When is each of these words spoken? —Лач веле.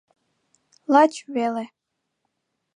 —Лач 0.93 1.13
веле. 1.33 1.65